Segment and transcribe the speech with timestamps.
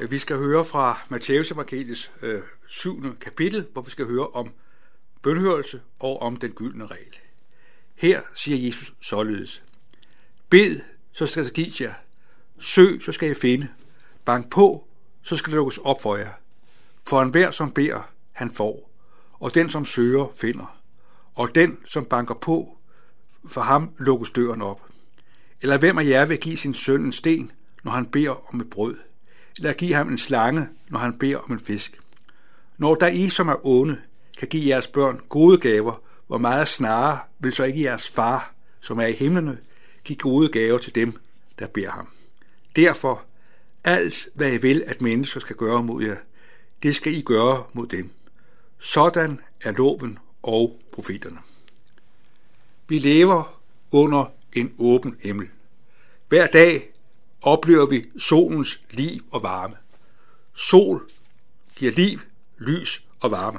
[0.00, 3.16] Øh, vi skal høre fra Matthæus evangeliets øh, 7.
[3.20, 4.52] kapitel, hvor vi skal høre om
[5.22, 7.16] bønhørelse og om den gyldne regel.
[7.94, 9.62] Her siger Jesus således.
[10.50, 10.80] Bed,
[11.12, 11.94] så skal der gives jer.
[12.58, 13.68] Søg, så skal I finde.
[14.24, 14.88] Bank på,
[15.22, 16.32] så skal det lukkes op for jer.
[17.02, 18.90] For enhver, som beder, han får.
[19.32, 20.80] Og den, som søger, finder.
[21.34, 22.78] Og den, som banker på,
[23.48, 24.86] for ham lukkes døren op.
[25.62, 27.52] Eller hvem af jer vil give sin søn en sten,
[27.84, 28.96] når han beder om et brød?
[29.58, 32.00] Eller give ham en slange, når han beder om en fisk?
[32.78, 34.00] Når der I, som er onde,
[34.38, 38.98] kan give jeres børn gode gaver, hvor meget snarere vil så ikke jeres far, som
[38.98, 39.58] er i himlene,
[40.04, 41.12] give gode gaver til dem,
[41.58, 42.08] der beder ham.
[42.76, 43.22] Derfor,
[43.84, 46.16] alt hvad I vil, at mennesker skal gøre mod jer,
[46.82, 48.10] det skal I gøre mod dem.
[48.78, 51.38] Sådan er loven og profeterne.
[52.88, 55.48] Vi lever under en åben himmel.
[56.28, 56.90] Hver dag
[57.42, 59.74] oplever vi solens liv og varme.
[60.54, 61.10] Sol
[61.76, 62.20] giver liv,
[62.58, 63.58] lys og varme.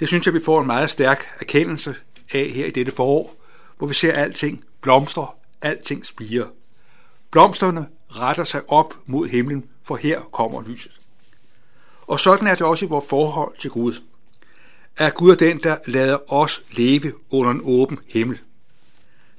[0.00, 1.94] Det synes jeg, vi får en meget stærk erkendelse
[2.32, 3.36] af her i dette forår,
[3.78, 5.26] hvor vi ser alting blomstre,
[5.62, 6.46] alting spiger.
[7.30, 11.00] Blomsterne retter sig op mod himlen, for her kommer lyset.
[12.06, 13.94] Og sådan er det også i vores forhold til Gud.
[14.96, 18.38] Er Gud den, der lader os leve under en åben himmel.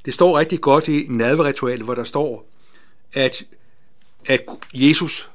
[0.06, 2.46] Det står rigtig godt i nadverritualet, hvor der står,
[3.14, 3.44] at,
[4.26, 5.30] at Jesus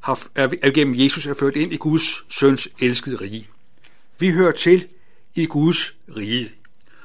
[0.00, 3.48] har, er, gennem Jesus er ført ind i Guds søns elskede rige.
[4.18, 4.88] Vi hører til
[5.34, 6.50] i Guds rige,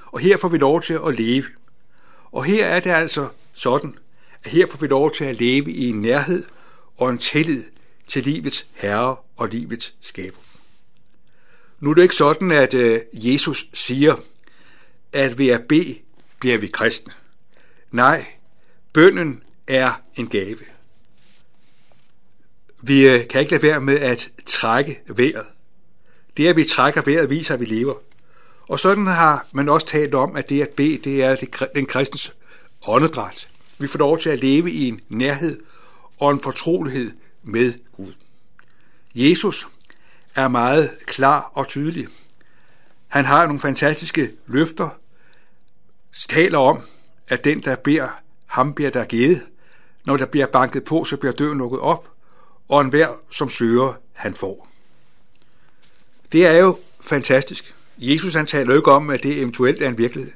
[0.06, 1.46] og her får vi lov til at leve.
[2.32, 3.96] Og her er det altså sådan,
[4.44, 6.44] at her får vi lov til at leve i en nærhed
[6.98, 7.64] og en tillid
[8.08, 10.38] til livets herre og livets skaber.
[11.80, 14.16] Nu er det ikke sådan, at øh, Jesus siger,
[15.14, 15.98] at ved at bede
[16.40, 17.14] bliver vi kristne.
[17.92, 18.26] Nej,
[18.94, 20.58] bønden er en gave.
[22.82, 25.46] Vi øh, kan ikke lade være med at trække vejret.
[26.38, 27.96] Det, at vi trækker vejret, viser, at vi lever.
[28.68, 31.36] Og sådan har man også talt om, at det at bede, det er
[31.76, 32.34] den kristens
[32.88, 33.48] åndedræt.
[33.80, 35.60] Vi får lov til at leve i en nærhed
[36.20, 37.12] og en fortrolighed
[37.44, 38.14] med Gud.
[39.16, 39.68] Jesus
[40.36, 42.08] er meget klar og tydelig.
[43.08, 44.90] Han har nogle fantastiske løfter,
[46.30, 46.82] taler om,
[47.28, 48.08] at den, der beder,
[48.46, 49.42] ham bliver der givet.
[50.06, 52.10] Når der bliver banket på, så bliver døren lukket op,
[52.70, 54.70] og enhver, som søger, han får.
[56.32, 57.76] Det er jo fantastisk.
[57.98, 60.32] Jesus han taler ikke om, at det eventuelt er en virkelighed,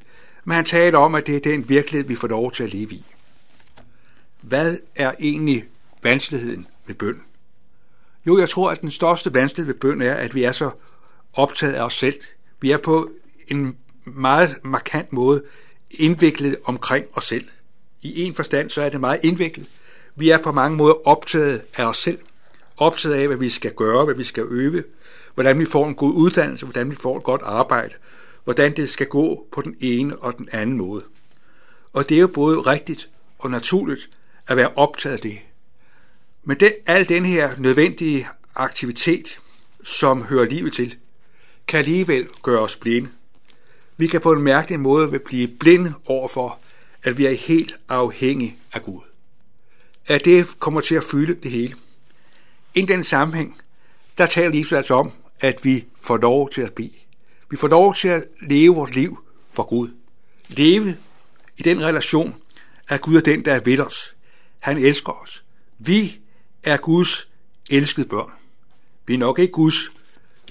[0.45, 2.91] men han taler om, at det er den virkelighed, vi får lov til at leve
[2.91, 3.05] i.
[4.41, 5.65] Hvad er egentlig
[6.03, 7.21] vanskeligheden med bøn?
[8.25, 10.71] Jo, jeg tror, at den største vanskelighed ved bøn er, at vi er så
[11.33, 12.19] optaget af os selv.
[12.61, 13.11] Vi er på
[13.47, 15.43] en meget markant måde
[15.91, 17.47] indviklet omkring os selv.
[18.01, 19.67] I en forstand så er det meget indviklet.
[20.15, 22.19] Vi er på mange måder optaget af os selv.
[22.77, 24.83] Optaget af, hvad vi skal gøre, hvad vi skal øve,
[25.33, 27.93] hvordan vi får en god uddannelse, hvordan vi får et godt arbejde,
[28.43, 31.03] hvordan det skal gå på den ene og den anden måde.
[31.93, 34.09] Og det er jo både rigtigt og naturligt
[34.47, 35.39] at være optaget af det.
[36.43, 39.39] Men den, al den her nødvendige aktivitet,
[39.83, 40.95] som hører livet til,
[41.67, 43.09] kan alligevel gøre os blinde.
[43.97, 46.59] Vi kan på en mærkelig måde blive blinde overfor,
[47.03, 49.01] at vi er helt afhængige af Gud.
[50.07, 51.75] At det kommer til at fylde det hele.
[52.73, 53.61] I den sammenhæng,
[54.17, 56.91] der taler Jesus altså om, at vi får lov til at blive.
[57.49, 59.19] Vi får lov til at leve vores liv
[59.51, 59.89] for Gud.
[60.49, 60.97] Leve
[61.57, 62.35] i den relation,
[62.87, 64.15] at Gud er den, der er ved os.
[64.59, 65.43] Han elsker os.
[65.79, 66.19] Vi
[66.63, 67.27] er Guds
[67.69, 68.31] elskede børn.
[69.05, 69.91] Vi er nok ikke Guds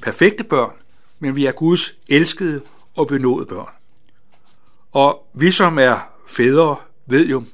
[0.03, 0.73] perfekte børn,
[1.19, 2.63] men vi er Guds elskede
[2.95, 3.73] og benåede børn.
[4.93, 7.45] Og vi som er fædre ved jo,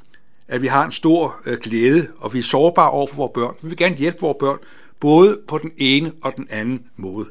[0.49, 3.55] at vi har en stor øh, glæde, og vi er sårbare over for vores børn.
[3.62, 4.59] Vi vil gerne hjælpe vores børn,
[5.01, 7.27] både på den ene og den anden måde.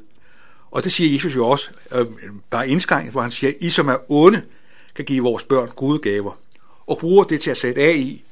[0.71, 2.05] Og det siger Jesus jo også, øh,
[2.49, 4.41] bare indskrænket, hvor han siger, I som er onde,
[4.95, 6.39] kan give vores børn gode gaver.
[6.87, 8.23] Og bruger det til at sætte af i,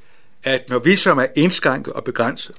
[0.44, 2.56] at når vi som er indskrænket og begrænset,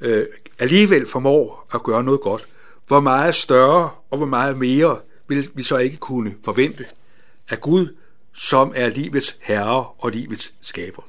[0.00, 0.26] øh,
[0.58, 2.46] alligevel formår at gøre noget godt,
[2.86, 4.98] hvor meget større og hvor meget mere
[5.28, 6.84] vil vi så ikke kunne forvente
[7.50, 7.96] af Gud,
[8.36, 11.02] som er livets herre og livets skaber.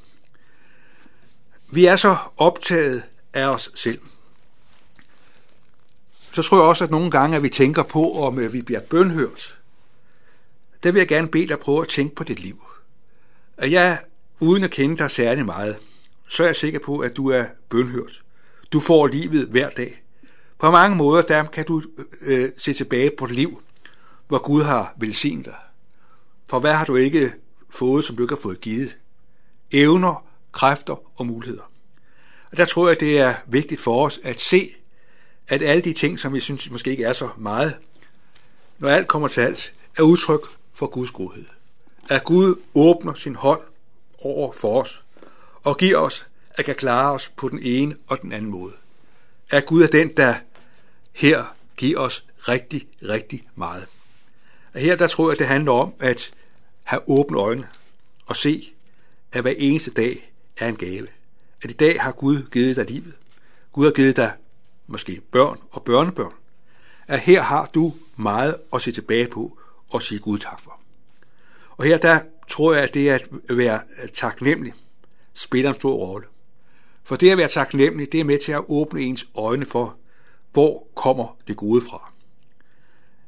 [1.72, 3.04] Vi er så optaget
[3.34, 4.02] af os selv.
[6.34, 8.80] Så tror jeg også, at nogle gange, at vi tænker på, om øh, vi bliver
[8.80, 9.58] bønhørt.
[10.84, 12.64] Der vil jeg gerne bede dig at prøve at tænke på dit liv.
[13.58, 14.00] At jeg,
[14.40, 15.78] uden at kende dig særlig meget,
[16.28, 18.24] så er jeg sikker på, at du er bønhørt.
[18.72, 20.04] Du får livet hver dag.
[20.60, 21.82] På mange måder der kan du
[22.22, 23.62] øh, øh se tilbage på dit liv,
[24.28, 25.56] hvor Gud har velsignet dig.
[26.50, 27.34] For hvad har du ikke
[27.70, 28.98] fået, som du ikke har fået givet?
[29.72, 31.72] Evner, kræfter og muligheder.
[32.52, 34.70] Og der tror jeg, det er vigtigt for os at se,
[35.48, 37.78] at alle de ting, som vi synes måske ikke er så meget,
[38.80, 40.42] når alt kommer til alt, er udtryk
[40.74, 41.46] for Guds godhed.
[42.10, 43.62] At Gud åbner sin hånd
[44.20, 45.04] over for os
[45.64, 46.26] og giver os
[46.58, 48.74] at kan klare os på den ene og den anden måde.
[49.50, 50.36] At Gud er den, der
[51.14, 53.88] her giver os rigtig, rigtig meget.
[54.78, 56.34] Her der tror jeg, det handler om at
[56.84, 57.68] have åbne øjne
[58.26, 58.72] og se,
[59.32, 61.08] at hver eneste dag er en gave.
[61.62, 63.14] At i dag har Gud givet dig livet.
[63.72, 64.32] Gud har givet dig
[64.88, 66.34] måske børn og børnebørn.
[67.08, 69.60] At her har du meget at se tilbage på
[69.90, 70.80] og sige Gud tak for.
[71.72, 73.82] Og her der tror jeg, at det at være
[74.14, 74.74] taknemmelig
[75.34, 76.28] spiller en stor rolle.
[77.04, 79.96] For det at være taknemmelig, det er med til at åbne ens øjne for,
[80.54, 82.12] hvor kommer det gode fra.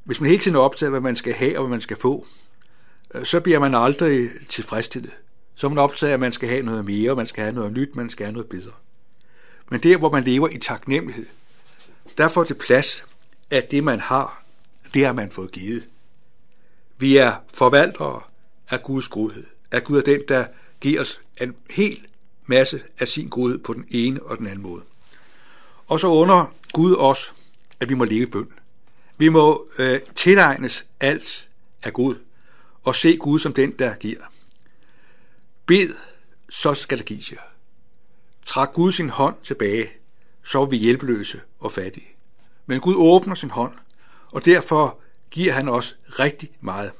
[0.09, 2.27] Hvis man hele tiden er optaget hvad man skal have og hvad man skal få,
[3.13, 5.11] øh, så bliver man aldrig tilfredsstillet.
[5.55, 7.95] Så er man optaget at man skal have noget mere, man skal have noget nyt,
[7.95, 8.71] man skal have noget bedre.
[9.71, 11.25] Men der, hvor man lever i taknemmelighed,
[12.17, 13.05] der får det plads,
[13.49, 14.43] at det, man har,
[14.93, 15.87] det har man fået givet.
[16.97, 18.21] Vi er forvaltere
[18.69, 19.45] af Guds godhed.
[19.71, 20.45] At Gud er den, der
[20.81, 22.07] giver os en hel
[22.45, 24.81] masse af sin godhed på den ene og den anden måde.
[25.87, 27.33] Og så under Gud os,
[27.79, 28.47] at vi må leve i bøn.
[29.19, 31.49] Vi må øh, tilegnes alt
[31.83, 32.15] af Gud
[32.83, 34.21] og se Gud som den, der giver.
[35.65, 35.95] Bed,
[36.49, 37.41] så skal der gives jer.
[38.45, 39.89] Træk Gud sin hånd tilbage,
[40.43, 42.07] så er vi hjælpeløse og fattige.
[42.65, 43.73] Men Gud åbner sin hånd,
[44.31, 44.99] og derfor
[45.31, 46.91] giver han os rigtig meget.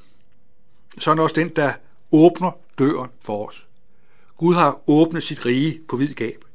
[0.97, 1.73] Så er han også den, der
[2.11, 3.67] åbner døren for os.
[4.37, 6.45] Gud har åbnet sit rige på hvid gab.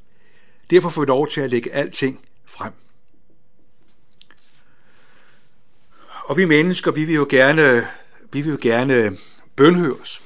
[0.70, 2.72] Derfor får vi lov til at lægge alting frem.
[6.24, 7.86] Og vi mennesker, vi vil jo gerne,
[8.32, 9.12] vi vil jo gerne øh,
[9.56, 10.22] bønhøres.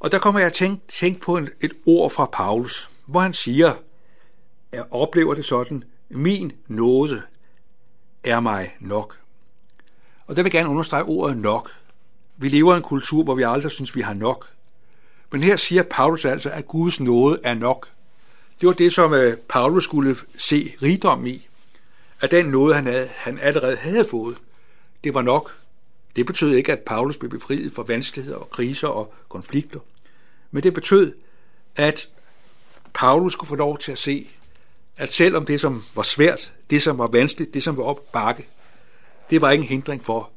[0.00, 3.74] Og der kommer jeg at tænke, tænke på et ord fra Paulus, hvor han siger,
[4.72, 7.22] jeg oplever det sådan, min nåde
[8.24, 9.18] er mig nok.
[10.26, 11.70] Og der vil jeg gerne understrege ordet nok.
[12.36, 14.48] Vi lever i en kultur, hvor vi aldrig synes, vi har nok.
[15.32, 17.88] Men her siger Paulus altså, at Guds nåde er nok.
[18.60, 21.48] Det var det, som øh, Paulus skulle se rigdom i.
[22.20, 24.36] At den nåde, han, havde, han allerede havde fået,
[25.04, 25.56] det var nok.
[26.16, 29.80] Det betød ikke, at Paulus blev befriet for vanskeligheder og kriser og konflikter.
[30.50, 31.14] Men det betød,
[31.76, 32.08] at
[32.94, 34.28] Paulus skulle få lov til at se,
[34.96, 38.48] at selvom det, som var svært, det, som var vanskeligt, det, som var op bakke,
[39.30, 40.30] det var ingen hindring for,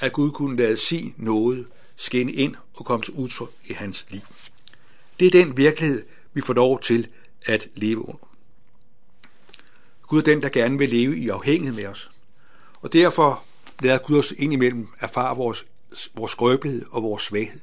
[0.00, 4.20] at Gud kunne lade sig nåde skinne ind og komme til udtryk i hans liv.
[5.20, 7.08] Det er den virkelighed, vi får lov til
[7.46, 8.28] at leve under.
[10.02, 12.10] Gud er den, der gerne vil leve i afhængighed med os.
[12.80, 13.44] Og derfor
[13.82, 15.66] lader Gud os indimellem erfare vores,
[16.14, 17.60] vores skrøbelighed og vores svaghed,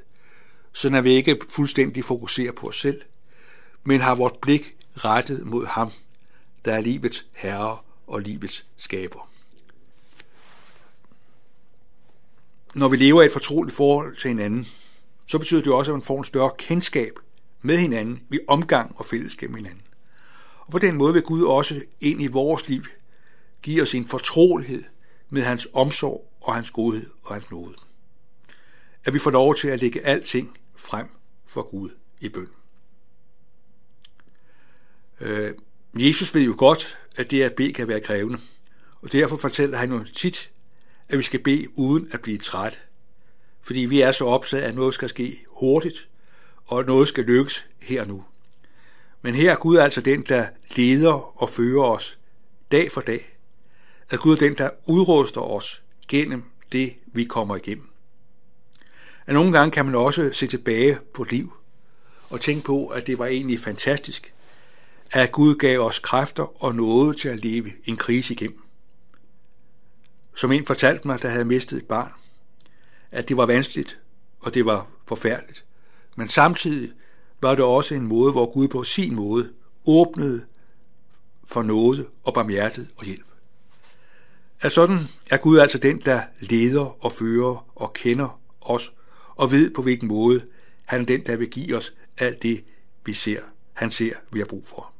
[0.73, 3.01] så vi ikke fuldstændig fokuserer på os selv,
[3.83, 5.91] men har vores blik rettet mod ham,
[6.65, 7.77] der er livets herre
[8.07, 9.29] og livets skaber.
[12.75, 14.67] Når vi lever i et fortroligt forhold til hinanden,
[15.27, 17.11] så betyder det også, at man får en større kendskab
[17.61, 19.81] med hinanden i omgang og fællesskab med hinanden.
[20.59, 22.83] Og på den måde vil Gud også ind i vores liv
[23.61, 24.83] give os en fortrolighed
[25.29, 27.75] med hans omsorg og hans godhed og hans nåde.
[29.05, 31.07] At vi får lov til at lægge alting frem
[31.45, 31.89] for Gud
[32.19, 32.47] i bøn.
[35.21, 35.53] Øh,
[35.93, 38.39] Jesus ved jo godt, at det at bede kan være krævende,
[39.01, 40.51] og derfor fortæller han jo tit,
[41.09, 42.81] at vi skal bede uden at blive træt,
[43.61, 46.09] fordi vi er så opsat, at noget skal ske hurtigt,
[46.65, 48.25] og at noget skal lykkes her og nu.
[49.21, 52.19] Men her er Gud altså den, der leder og fører os
[52.71, 53.36] dag for dag.
[54.09, 57.89] At Gud er den, der udruster os gennem det, vi kommer igennem.
[59.25, 61.53] At nogle gange kan man også se tilbage på et liv
[62.29, 64.33] og tænke på, at det var egentlig fantastisk,
[65.11, 68.63] at Gud gav os kræfter og noget til at leve en krise igennem.
[70.35, 72.11] Som en fortalte mig, der havde mistet et barn,
[73.11, 73.99] at det var vanskeligt,
[74.39, 75.65] og det var forfærdeligt.
[76.15, 76.91] Men samtidig
[77.41, 79.53] var det også en måde, hvor Gud på sin måde
[79.85, 80.45] åbnede
[81.45, 83.25] for noget og barmhjertet og hjælp.
[84.61, 84.99] At sådan
[85.29, 88.93] er Gud altså den, der leder og fører og kender os
[89.35, 90.45] og ved på hvilken måde
[90.85, 92.63] han er den, der vil give os alt det,
[93.05, 93.39] vi ser,
[93.73, 94.93] han ser, vi har brug for.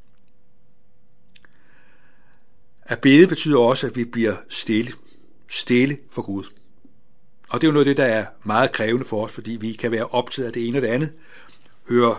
[2.82, 4.92] At bede betyder også, at vi bliver stille.
[5.48, 6.44] Stille for Gud.
[7.50, 9.74] Og det er jo noget af det, der er meget krævende for os, fordi vi
[9.74, 11.14] kan være optaget af det ene og det andet.
[11.90, 12.18] Høre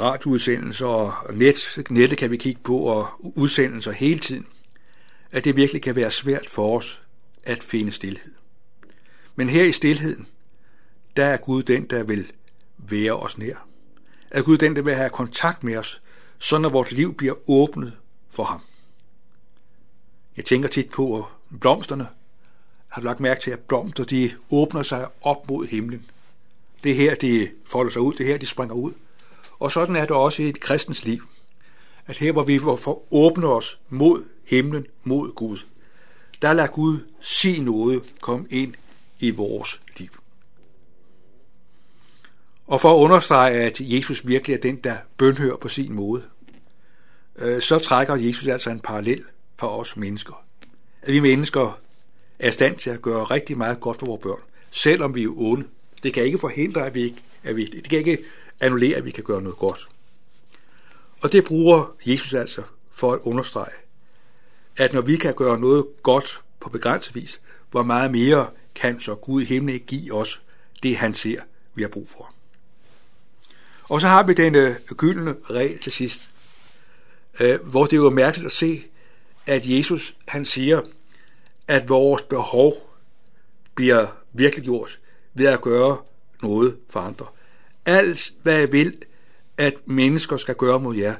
[0.00, 4.46] radioudsendelser og net, nettet kan vi kigge på, og udsendelser hele tiden.
[5.34, 7.02] At det virkelig kan være svært for os
[7.44, 8.32] at finde stillhed.
[9.36, 10.26] Men her i stillheden,
[11.16, 12.32] der er Gud den, der vil
[12.78, 13.66] være os nær.
[14.30, 16.02] Er Gud den, der vil have kontakt med os,
[16.38, 17.92] så når vores liv bliver åbnet
[18.30, 18.60] for ham.
[20.36, 21.26] Jeg tænker tit på
[21.60, 22.08] blomsterne.
[22.88, 26.10] Har du lagt mærke til, at blomster de åbner sig op mod himlen?
[26.84, 28.92] Det er her, de folder sig ud, det er her, de springer ud.
[29.58, 31.28] Og sådan er det også i et kristens liv.
[32.06, 35.58] At her, hvor vi får åbne os mod himlen, mod Gud,
[36.42, 38.74] der lader Gud sin noget komme ind
[39.20, 40.10] i vores liv.
[42.66, 46.22] Og for at understrege, at Jesus virkelig er den, der bønhører på sin måde,
[47.36, 49.24] øh, så trækker Jesus altså en parallel
[49.58, 50.44] for os mennesker.
[51.02, 51.80] At vi mennesker
[52.38, 55.34] er i stand til at gøre rigtig meget godt for vores børn, selvom vi er
[55.36, 55.66] onde.
[56.02, 58.18] Det kan ikke forhindre, at vi ikke, at vi, det kan ikke
[58.60, 59.88] annullere, at vi kan gøre noget godt.
[61.24, 62.62] Og det bruger Jesus altså
[62.92, 63.72] for at understrege,
[64.76, 67.40] at når vi kan gøre noget godt på begrænset vis,
[67.70, 70.42] hvor meget mere kan så Gud i himlen ikke give os
[70.82, 71.40] det, han ser,
[71.74, 72.34] vi har brug for.
[73.88, 76.30] Og så har vi den øh, gyldne regel til sidst,
[77.40, 78.84] øh, hvor det er jo mærkeligt at se,
[79.46, 80.80] at Jesus han siger,
[81.68, 82.90] at vores behov
[83.74, 85.00] bliver virkelig gjort
[85.34, 85.98] ved at gøre
[86.42, 87.26] noget for andre.
[87.86, 88.94] Alt, hvad jeg vil,
[89.58, 91.14] at mennesker skal gøre mod jer,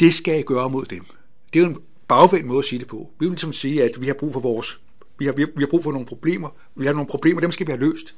[0.00, 1.04] det skal I gøre mod dem.
[1.52, 1.78] Det er jo en
[2.08, 3.10] bagvendt måde at sige det på.
[3.18, 4.80] Vi vil ligesom sige, at vi har brug for vores,
[5.18, 7.72] vi har, vi har brug for nogle problemer, vi har nogle problemer, dem skal vi
[7.72, 8.14] have løst.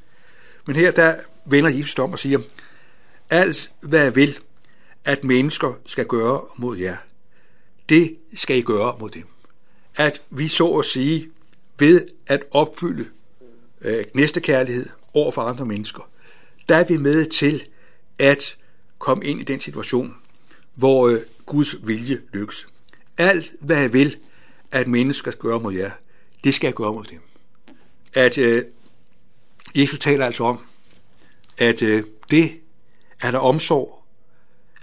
[0.66, 2.38] Men her der vender Jesus om og siger,
[3.30, 4.38] alt hvad jeg vil,
[5.04, 6.96] at mennesker skal gøre mod jer,
[7.88, 9.24] det skal I gøre mod dem.
[9.96, 11.28] At vi så at sige,
[11.78, 13.06] ved at opfylde
[13.80, 16.10] øh, næstekærlighed over for andre mennesker,
[16.68, 17.62] der er vi med til
[18.18, 18.56] at
[19.02, 20.16] komme ind i den situation,
[20.74, 22.66] hvor øh, Guds vilje lykkes.
[23.18, 24.16] Alt, hvad jeg vil,
[24.70, 25.90] at mennesker skal gøre mod jer,
[26.44, 27.20] det skal jeg gøre mod dem.
[28.14, 28.64] At øh,
[29.76, 30.58] Jesus taler altså om,
[31.58, 32.52] at øh, det
[33.20, 34.04] er der omsorg,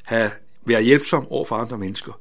[0.08, 0.32] at
[0.66, 2.20] være hjælpsom over for andre mennesker,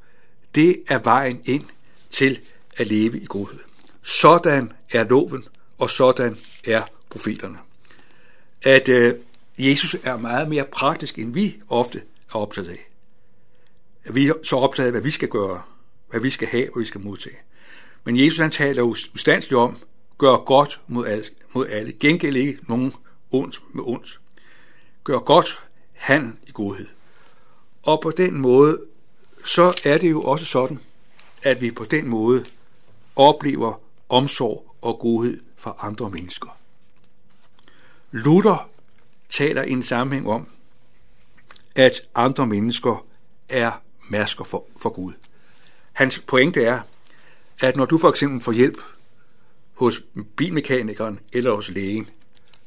[0.55, 1.65] det er vejen ind
[2.11, 2.39] til
[2.77, 3.59] at leve i godhed.
[4.03, 5.45] Sådan er loven,
[5.79, 7.59] og sådan er profeterne.
[8.63, 9.15] At øh,
[9.59, 12.89] Jesus er meget mere praktisk, end vi ofte er optaget af.
[14.05, 15.63] At vi er så optaget af, hvad vi skal gøre,
[16.11, 17.37] hvad vi skal have, hvad vi skal modtage.
[18.05, 19.79] Men Jesus han taler ustandsligt om,
[20.19, 21.93] gør godt mod alle, mod alle.
[21.93, 22.93] Gengæld ikke nogen
[23.31, 24.21] ondt med ondt.
[25.05, 26.87] Gør godt han i godhed.
[27.83, 28.81] Og på den måde,
[29.45, 30.79] så er det jo også sådan,
[31.43, 32.45] at vi på den måde
[33.17, 36.59] oplever omsorg og godhed for andre mennesker.
[38.11, 38.71] Luther
[39.29, 40.49] taler i en sammenhæng om,
[41.77, 43.07] at andre mennesker
[43.49, 43.73] er
[44.09, 45.13] masker for, for Gud.
[45.93, 46.81] Hans pointe er,
[47.61, 48.79] at når du for eksempel får hjælp
[49.75, 50.03] hos
[50.37, 52.11] bilmekanikeren eller hos lægen,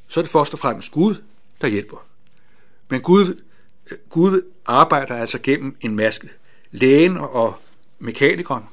[0.08, 1.22] så er det først og fremmest Gud,
[1.60, 2.06] der hjælper.
[2.88, 3.42] Men Gud,
[4.08, 6.28] Gud arbejder altså gennem en maske.
[6.70, 7.58] Lægen og
[7.98, 8.64] mekanikeren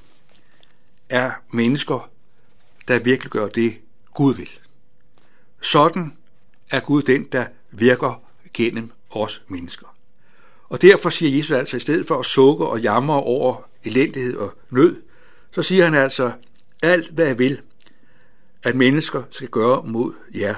[1.09, 2.09] er mennesker,
[2.87, 3.77] der virkelig gør det,
[4.13, 4.49] Gud vil.
[5.61, 6.17] Sådan
[6.71, 8.21] er Gud den, der virker
[8.53, 9.95] gennem os mennesker.
[10.69, 14.53] Og derfor siger Jesus altså, i stedet for at sukke og jamre over elendighed og
[14.69, 15.01] nød,
[15.51, 16.31] så siger han altså,
[16.83, 17.61] alt hvad jeg vil,
[18.63, 20.55] at mennesker skal gøre mod jer,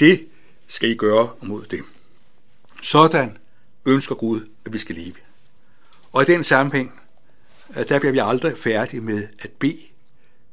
[0.00, 0.26] det
[0.66, 1.86] skal I gøre mod dem.
[2.82, 3.38] Sådan
[3.84, 5.14] ønsker Gud, at vi skal leve.
[6.12, 7.00] Og i den sammenhæng,
[7.76, 9.80] øh, der bliver vi aldrig færdige med at bede.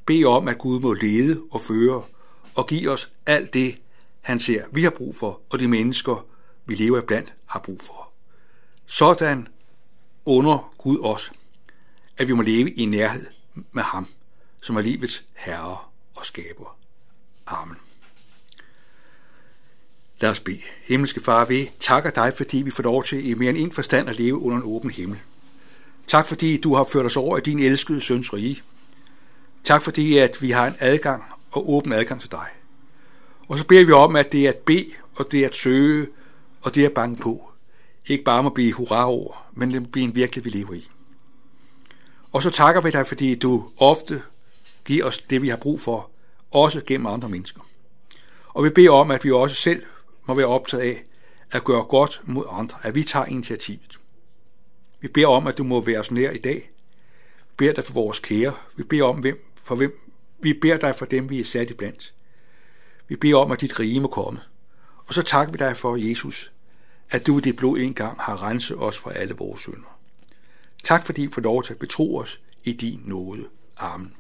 [0.06, 2.04] Bede om, at Gud må lede og føre
[2.56, 3.78] og give os alt det,
[4.24, 6.26] han ser, vi har brug for, og de mennesker,
[6.66, 8.10] vi lever blandt, har brug for.
[8.86, 9.48] Sådan
[10.26, 11.32] under Gud os,
[12.18, 13.26] at vi må leve i nærhed
[13.72, 14.08] med ham,
[14.62, 15.78] som er livets herre
[16.16, 16.78] og skaber.
[17.48, 17.78] Amen.
[20.22, 20.62] Lad os bede.
[20.84, 24.10] Himmelske Far, vi takker dig, fordi vi får lov til i mere end en forstand
[24.10, 25.20] at leve under en åben himmel.
[26.08, 28.62] Tak fordi du har ført os over i din elskede søns rige.
[29.64, 32.48] Tak fordi at vi har en adgang og åben adgang til dig.
[33.48, 36.08] Og så beder vi om, at det er at bede, og det er at søge,
[36.62, 37.50] og det er at bange på.
[38.06, 40.88] Ikke bare at blive hurra over, men det bliver en virkelig, vi lever i.
[42.32, 44.22] Og så takker vi dig, fordi du ofte
[44.86, 46.10] giver os det, vi har brug for,
[46.52, 47.62] også gennem andre mennesker.
[48.48, 49.84] Og vi beder om, at vi også selv
[50.28, 51.04] må være optaget af
[51.52, 54.00] at gøre godt mod andre, at vi tager initiativet.
[55.02, 56.72] Vi beder om, at du må være os nær i dag.
[57.50, 58.54] Vi beder dig for vores kære.
[58.76, 60.00] Vi beder om, hvem, for hvem,
[60.40, 62.13] vi beder dig for dem, vi er sat i blandt.
[63.08, 64.40] Vi beder om, at dit rige må komme.
[65.06, 66.52] Og så takker vi dig for, Jesus,
[67.10, 70.00] at du i dit blod engang har renset os fra alle vores synder.
[70.84, 73.48] Tak fordi vi får lov til at betro os i din nåde.
[73.78, 74.14] Amen.